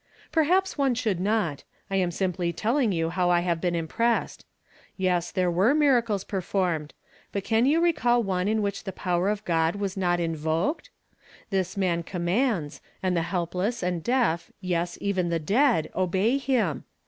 "Perhaps 0.31 0.79
one 0.79 0.95
should 0.95 1.19
not; 1.19 1.63
I 1.91 1.95
am 1.97 2.09
simply 2.09 2.51
telling 2.51 2.91
you 2.91 3.11
how 3.11 3.29
I 3.29 3.41
have 3.41 3.61
been 3.61 3.75
impressed. 3.75 4.47
Yes, 4.97 5.29
there 5.29 5.51
were 5.51 5.75
miracles 5.75 6.23
performed, 6.23 6.95
but 7.31 7.43
can 7.43 7.67
you 7.67 7.79
recall 7.79 8.23
one 8.23 8.47
in 8.47 8.63
which 8.63 8.85
the 8.85 8.91
power 8.93 9.29
of 9.29 9.45
God 9.45 9.75
was 9.75 9.95
not 9.95 10.19
invoked? 10.19 10.89
This 11.51 11.77
man 11.77 12.01
commaiuls; 12.01 12.79
and 13.03 13.15
the 13.15 13.21
helpless, 13.21 13.83
and 13.83 14.03
deaf, 14.03 14.51
yes, 14.59 14.97
even 14.99 15.29
the 15.29 15.37
dead, 15.37 15.91
obey 15.93 16.39
him. 16.39 16.83